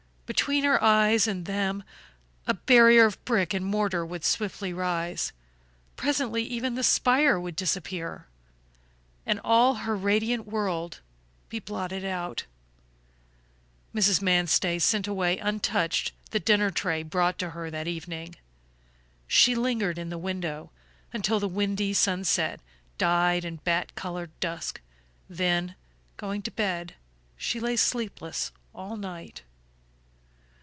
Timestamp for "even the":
6.41-6.85